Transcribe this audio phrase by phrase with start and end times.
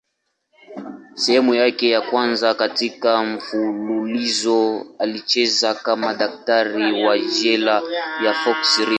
[1.15, 7.81] Sehemu yake ya kwanza katika mfululizo alicheza kama daktari wa jela
[8.25, 8.89] ya Fox River.